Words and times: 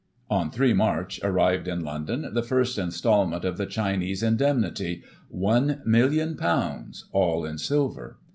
On 0.31 0.49
3 0.49 0.73
March 0.73 1.19
arrived, 1.21 1.67
in 1.67 1.83
London, 1.83 2.27
the 2.33 2.41
first 2.41 2.79
instalment 2.79 3.45
of 3.45 3.57
the 3.57 3.67
Chinese 3.67 4.23
indemnity 4.23 5.03
—^;£" 5.35 5.39
1,000,000, 5.85 7.03
all 7.11 7.45
in 7.45 7.59
silver. 7.59 8.17